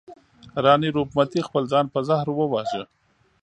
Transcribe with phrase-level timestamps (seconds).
[0.63, 2.83] راني روپ متي خپل ځان په زهر وواژه.